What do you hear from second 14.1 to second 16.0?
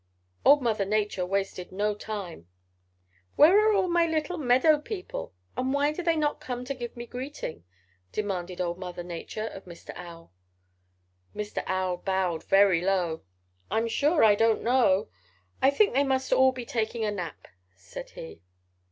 I don't know. I think